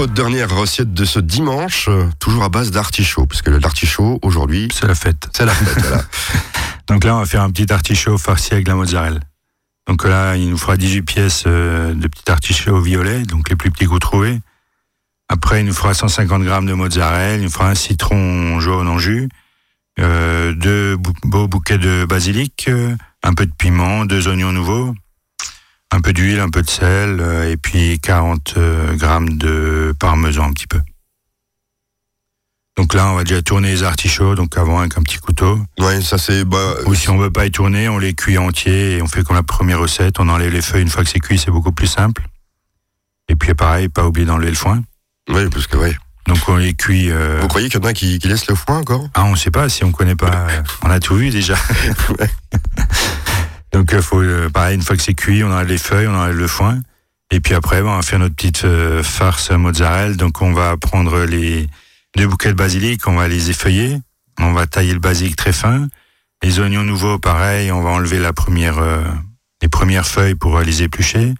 Notre 0.00 0.14
dernière 0.14 0.48
recette 0.56 0.94
de 0.94 1.04
ce 1.04 1.20
dimanche, 1.20 1.84
euh, 1.88 2.06
toujours 2.18 2.42
à 2.44 2.48
base 2.48 2.70
d'artichaut, 2.70 3.26
parce 3.26 3.42
que 3.42 3.50
l'artichaut, 3.50 4.18
aujourd'hui, 4.22 4.68
C'est 4.72 4.86
la 4.86 4.94
fête. 4.94 5.28
c'est 5.36 5.44
la 5.44 5.52
fête. 5.52 5.78
voilà. 5.78 6.02
Donc 6.88 7.04
là, 7.04 7.16
on 7.16 7.18
va 7.18 7.26
faire 7.26 7.42
un 7.42 7.50
petit 7.50 7.70
artichaut 7.70 8.16
farci 8.16 8.54
avec 8.54 8.66
la 8.66 8.76
mozzarella. 8.76 9.20
Donc 9.86 10.04
là, 10.04 10.36
il 10.36 10.48
nous 10.48 10.56
fera 10.56 10.78
18 10.78 11.02
pièces 11.02 11.44
euh, 11.46 11.92
de 11.92 12.08
petits 12.08 12.30
artichauts 12.30 12.80
violets, 12.80 13.24
donc 13.24 13.50
les 13.50 13.56
plus 13.56 13.70
petits 13.70 13.84
que 13.84 13.90
vous 13.90 13.98
trouvez. 13.98 14.40
Après, 15.28 15.60
il 15.60 15.66
nous 15.66 15.74
fera 15.74 15.92
150 15.92 16.44
grammes 16.44 16.66
de 16.66 16.72
mozzarella, 16.72 17.34
il 17.36 17.42
nous 17.42 17.50
fera 17.50 17.68
un 17.68 17.74
citron 17.74 18.58
jaune 18.58 18.88
en 18.88 18.96
jus, 18.98 19.28
euh, 19.98 20.54
deux 20.54 20.96
bou- 20.96 21.12
beaux 21.24 21.46
bouquets 21.46 21.76
de 21.78 22.06
basilic, 22.06 22.68
euh, 22.68 22.96
un 23.22 23.34
peu 23.34 23.44
de 23.44 23.52
piment, 23.52 24.06
deux 24.06 24.28
oignons 24.28 24.52
nouveaux, 24.52 24.94
un 25.92 26.00
peu 26.00 26.12
d'huile, 26.12 26.40
un 26.40 26.50
peu 26.50 26.62
de 26.62 26.70
sel, 26.70 27.18
euh, 27.20 27.50
et 27.50 27.56
puis 27.56 27.98
40 28.00 28.54
euh, 28.56 28.94
grammes 28.96 29.36
de 29.38 29.94
parmesan 29.98 30.44
un 30.44 30.52
petit 30.52 30.66
peu. 30.66 30.80
Donc 32.76 32.94
là, 32.94 33.08
on 33.08 33.16
va 33.16 33.24
déjà 33.24 33.42
tourner 33.42 33.72
les 33.72 33.82
artichauts, 33.82 34.34
donc 34.34 34.56
avant 34.56 34.78
avec 34.78 34.96
un 34.96 35.02
petit 35.02 35.18
couteau. 35.18 35.58
Ouais, 35.78 36.00
ça 36.00 36.16
c'est. 36.16 36.44
Bah, 36.44 36.74
Ou 36.86 36.94
si 36.94 37.10
on 37.10 37.18
veut 37.18 37.30
pas 37.30 37.44
y 37.44 37.50
tourner, 37.50 37.88
on 37.88 37.98
les 37.98 38.14
cuit 38.14 38.38
entiers 38.38 38.96
et 38.96 39.02
on 39.02 39.06
fait 39.06 39.22
comme 39.22 39.36
la 39.36 39.42
première 39.42 39.80
recette. 39.80 40.18
On 40.20 40.28
enlève 40.28 40.52
les 40.52 40.62
feuilles 40.62 40.82
une 40.82 40.88
fois 40.88 41.02
que 41.04 41.10
c'est 41.10 41.18
cuit, 41.20 41.38
c'est 41.38 41.50
beaucoup 41.50 41.72
plus 41.72 41.88
simple. 41.88 42.22
Et 43.28 43.36
puis 43.36 43.52
pareil, 43.54 43.88
pas 43.88 44.06
oublier 44.06 44.26
d'enlever 44.26 44.48
le 44.50 44.56
foin. 44.56 44.82
ouais, 45.28 45.48
parce 45.50 45.66
que 45.66 45.76
ouais. 45.76 45.96
Donc 46.26 46.38
on 46.48 46.56
les 46.56 46.74
cuit. 46.74 47.10
euh, 47.10 47.38
Vous 47.42 47.48
croyez 47.48 47.68
qu'il 47.68 47.80
y 47.80 47.84
en 47.84 47.88
a 47.88 47.92
qui, 47.92 48.18
qui 48.18 48.28
laissent 48.28 48.46
le 48.48 48.54
foin 48.54 48.78
encore? 48.78 49.08
Ah, 49.14 49.24
on 49.24 49.36
sait 49.36 49.50
pas 49.50 49.68
si 49.68 49.84
on 49.84 49.90
connaît 49.92 50.14
pas. 50.16 50.46
on 50.82 50.90
a 50.90 51.00
tout 51.00 51.16
vu 51.16 51.30
déjà. 51.30 51.56
Donc 53.72 53.90
il 53.92 54.02
faut 54.02 54.20
euh, 54.20 54.48
pareil 54.50 54.74
une 54.74 54.82
fois 54.82 54.96
que 54.96 55.02
c'est 55.02 55.14
cuit, 55.14 55.44
on 55.44 55.52
enlève 55.52 55.68
les 55.68 55.78
feuilles, 55.78 56.06
on 56.06 56.14
enlève 56.14 56.36
le 56.36 56.48
foin. 56.48 56.80
Et 57.30 57.40
puis 57.40 57.54
après, 57.54 57.82
ben, 57.82 57.90
on 57.90 57.96
va 57.96 58.02
faire 58.02 58.18
notre 58.18 58.34
petite 58.34 58.64
euh, 58.64 59.02
farce 59.02 59.50
mozzarella. 59.50 60.14
Donc 60.14 60.42
on 60.42 60.52
va 60.52 60.76
prendre 60.76 61.24
les 61.24 61.68
deux 62.16 62.26
bouquets 62.26 62.48
de 62.48 62.54
basilic, 62.54 63.06
on 63.06 63.16
va 63.16 63.28
les 63.28 63.50
effeuiller. 63.50 63.98
On 64.38 64.52
va 64.52 64.66
tailler 64.66 64.94
le 64.94 64.98
basilic 64.98 65.36
très 65.36 65.52
fin. 65.52 65.88
Les 66.42 66.58
oignons 66.58 66.82
nouveaux, 66.82 67.18
pareil, 67.18 67.70
on 67.70 67.82
va 67.82 67.90
enlever 67.90 68.18
la 68.18 68.32
première, 68.32 68.78
euh, 68.78 69.04
les 69.60 69.68
premières 69.68 70.06
feuilles 70.06 70.34
pour 70.34 70.56
euh, 70.56 70.64
les 70.64 70.82
éplucher. 70.82 71.34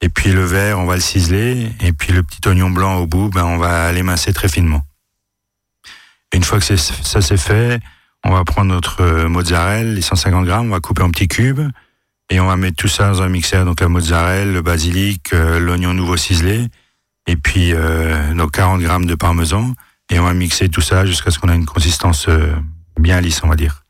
Et 0.00 0.08
puis 0.08 0.32
le 0.32 0.44
vert, 0.44 0.78
on 0.78 0.86
va 0.86 0.94
le 0.94 1.02
ciseler. 1.02 1.70
Et 1.80 1.92
puis 1.92 2.12
le 2.12 2.22
petit 2.22 2.40
oignon 2.48 2.70
blanc 2.70 2.96
au 2.96 3.06
bout, 3.06 3.28
ben, 3.28 3.44
on 3.44 3.58
va 3.58 3.92
l'émincer 3.92 4.32
très 4.32 4.48
finement. 4.48 4.82
Une 6.32 6.44
fois 6.44 6.58
que 6.58 6.76
ça 6.76 7.20
c'est 7.20 7.36
fait, 7.36 7.80
on 8.24 8.32
va 8.32 8.44
prendre 8.44 8.72
notre 8.72 9.00
euh, 9.02 9.28
mozzarella, 9.28 9.92
les 9.92 10.02
150 10.02 10.44
grammes, 10.44 10.66
on 10.66 10.74
va 10.74 10.80
couper 10.80 11.02
en 11.02 11.10
petits 11.10 11.28
cubes. 11.28 11.62
Et 12.32 12.38
on 12.38 12.46
va 12.46 12.56
mettre 12.56 12.76
tout 12.76 12.88
ça 12.88 13.08
dans 13.08 13.22
un 13.22 13.28
mixeur, 13.28 13.64
donc 13.64 13.80
la 13.80 13.88
mozzarella, 13.88 14.44
le 14.44 14.62
basilic, 14.62 15.32
euh, 15.32 15.58
l'oignon 15.58 15.94
nouveau 15.94 16.16
ciselé, 16.16 16.68
et 17.26 17.36
puis 17.36 17.72
euh, 17.72 18.32
nos 18.34 18.46
40 18.46 18.80
grammes 18.80 19.06
de 19.06 19.16
parmesan. 19.16 19.74
Et 20.10 20.18
on 20.18 20.24
va 20.24 20.34
mixer 20.34 20.68
tout 20.68 20.80
ça 20.80 21.04
jusqu'à 21.06 21.30
ce 21.30 21.38
qu'on 21.38 21.48
ait 21.48 21.54
une 21.54 21.66
consistance 21.66 22.28
euh, 22.28 22.54
bien 22.98 23.20
lisse, 23.20 23.42
on 23.42 23.48
va 23.48 23.56
dire. 23.56 23.82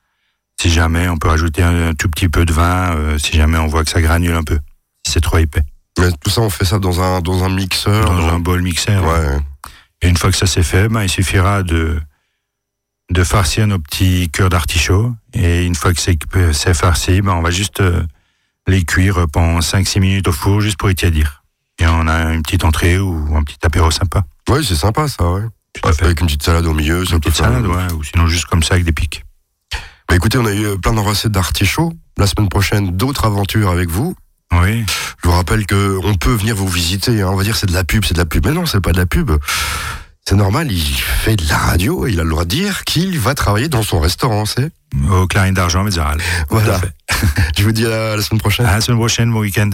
Si 0.61 0.71
jamais, 0.71 1.09
on 1.09 1.17
peut 1.17 1.29
rajouter 1.29 1.63
un, 1.63 1.89
un 1.89 1.95
tout 1.95 2.09
petit 2.09 2.29
peu 2.29 2.45
de 2.45 2.53
vin, 2.53 2.95
euh, 2.95 3.19
si 3.19 3.37
jamais 3.37 3.59
on 3.59 3.67
voit 3.67 3.85
que 3.85 3.91
ça 3.91 4.03
granule 4.03 4.35
un 4.35 4.43
peu, 4.43 4.59
si 5.07 5.13
c'est 5.13 5.21
trop 5.21 5.39
épais. 5.39 5.63
Mais 5.99 6.09
Tout 6.23 6.31
ça, 6.31 6.43
on 6.43 6.51
fait 6.51 6.65
ça 6.65 6.79
dans 6.79 7.01
un, 7.01 7.21
dans 7.21 7.45
un 7.45 7.49
mixeur. 7.49 8.05
Dans 8.05 8.29
un 8.29 8.39
bol 8.39 8.63
mixeur. 8.63 9.05
Ouais. 9.05 9.39
Et 10.03 10.09
une 10.09 10.17
fois 10.17 10.31
que 10.31 10.37
ça 10.37 10.47
c'est 10.47 10.63
fait, 10.63 10.89
ben, 10.89 11.03
il 11.03 11.11
suffira 11.11 11.63
de, 11.63 12.01
de 13.11 13.25
farcir 13.25 13.67
nos 13.67 13.79
petits 13.79 14.31
cœurs 14.31 14.49
d'artichaut. 14.51 15.13
Et 15.35 15.65
une 15.65 15.75
fois 15.75 15.93
que 15.93 16.01
c'est 16.01 16.19
c'est 16.53 16.75
farci, 16.75 17.21
ben, 17.23 17.33
on 17.33 17.43
va 17.43 17.51
juste 17.51 17.81
euh, 17.81 18.03
les 18.67 18.85
cuire 18.85 19.27
pendant 19.33 19.59
5-6 19.61 20.01
minutes 20.01 20.29
au 20.29 20.33
four, 20.33 20.61
juste 20.61 20.79
pour 20.79 20.91
étiadir. 20.91 21.43
Et 21.81 21.87
on 21.87 22.07
a 22.07 22.33
une 22.35 22.43
petite 22.43 22.65
entrée 22.65 22.99
ou 22.99 23.37
un 23.37 23.43
petit 23.43 23.59
apéro 23.65 23.91
sympa. 23.91 24.25
Ouais, 24.49 24.63
c'est 24.63 24.75
sympa 24.77 25.09
ça, 25.09 25.31
ouais. 25.31 25.43
Avec 25.85 26.21
une 26.21 26.27
petite 26.27 26.43
salade 26.43 26.67
au 26.67 26.75
milieu, 26.75 27.05
ça 27.05 27.15
Une 27.15 27.21
petite 27.21 27.37
salade, 27.37 27.67
ouais, 27.67 27.93
ou 27.97 28.03
sinon 28.05 28.27
juste 28.27 28.47
comme 28.47 28.63
ça 28.63 28.75
avec 28.75 28.85
des 28.85 28.93
pics. 28.93 29.25
Bah, 30.09 30.17
écoutez, 30.17 30.39
on 30.39 30.45
a 30.47 30.53
eu 30.53 30.65
euh, 30.67 30.77
plein 30.77 30.93
de 30.93 30.99
recettes 31.01 31.33
d'artichaut. 31.33 31.93
La 32.19 32.27
semaine 32.27 32.49
prochaine, 32.49 32.97
d'autres 32.97 33.25
aventures 33.25 33.71
avec 33.71 33.89
vous. 33.89 34.15
Oui, 34.53 34.85
Je 35.23 35.29
vous 35.29 35.33
rappelle 35.35 35.65
que 35.65 35.99
on 36.05 36.17
peut 36.17 36.33
venir 36.35 36.57
vous 36.57 36.67
visiter. 36.69 37.23
hein. 37.23 37.29
On 37.31 37.37
va 37.37 37.45
dire 37.45 37.57
c'est 37.57 37.67
de 37.69 37.73
la 37.73 37.85
pub, 37.85 38.05
c'est 38.05 38.15
de 38.15 38.19
la 38.19 38.27
pub. 38.27 38.45
Mais 38.47 38.53
non, 38.53 38.67
c'est 38.67 38.81
pas 38.81 38.91
de 38.93 38.99
la 38.99 39.07
pub. 39.07 39.31
C'est 40.31 40.37
normal, 40.37 40.71
il 40.71 40.81
fait 40.81 41.35
de 41.35 41.43
la 41.49 41.57
radio 41.59 42.07
et 42.07 42.13
il 42.13 42.21
a 42.21 42.23
le 42.23 42.31
droit 42.31 42.45
de 42.45 42.51
dire 42.51 42.85
qu'il 42.85 43.19
va 43.19 43.35
travailler 43.35 43.69
dans 43.69 43.83
son 43.83 43.99
restaurant, 43.99 44.47
c'est 44.47 44.71
au 45.11 45.27
clarine 45.27 45.55
d'argent, 45.55 45.83
Mézaral. 45.83 46.19
Voilà. 46.51 46.81
Je 47.59 47.65
vous 47.65 47.73
dis 47.73 47.85
à 47.85 47.89
la- 47.89 48.13
à 48.13 48.17
la 48.17 48.23
semaine 48.23 48.39
prochaine. 48.41 48.65
À 48.65 48.75
la 48.75 48.81
semaine 48.81 48.99
prochaine, 49.01 49.33
bon 49.33 49.41
week-end. 49.41 49.71